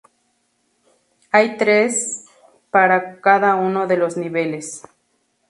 [1.31, 2.25] Hay tres
[2.71, 4.81] para cada uno de los niveles.